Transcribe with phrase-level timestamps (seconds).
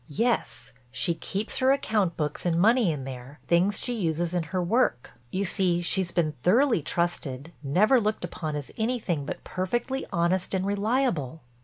[0.09, 4.59] "Yes, she keeps her account books and money in there, things she uses in her
[4.59, 5.11] work.
[5.29, 11.43] You see she's been thoroughly trusted—never looked upon as anything but perfectly honest and reliable."